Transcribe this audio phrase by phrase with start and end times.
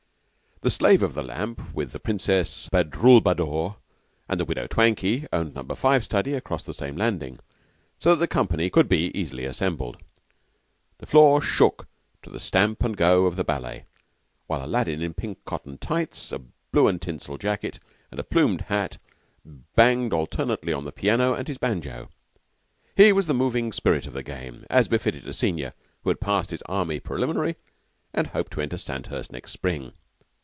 [0.63, 3.77] The Slave of the Lamp, with the Princess Badroulbadour
[4.29, 7.39] and the Widow Twankay, owned Number Five study across the same landing,
[7.97, 9.97] so that the company could be easily assembled.
[10.99, 11.87] The floor shook
[12.21, 13.85] to the stamp and go of the ballet,
[14.45, 16.39] while Aladdin, in pink cotton tights, a
[16.71, 17.79] blue and tinsel jacket,
[18.11, 18.99] and a plumed hat,
[19.43, 22.07] banged alternately on the piano and his banjo.
[22.95, 25.73] He was the moving spirit of the game, as befitted a senior
[26.03, 27.55] who had passed his Army Preliminary
[28.13, 29.93] and hoped to enter Sandhurst next spring.